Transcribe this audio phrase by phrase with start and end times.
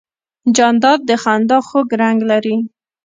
[0.55, 2.55] جانداد د خندا خوږ رنګ لري.